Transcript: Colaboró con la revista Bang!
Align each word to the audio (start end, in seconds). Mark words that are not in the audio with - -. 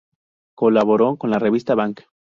Colaboró 0.55 1.15
con 1.17 1.29
la 1.29 1.37
revista 1.37 1.75
Bang! 1.75 1.93